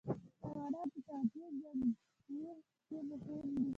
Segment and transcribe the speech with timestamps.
[0.41, 2.55] حیوانات د تغذیې زنجیر
[2.87, 3.69] کې مهم دي.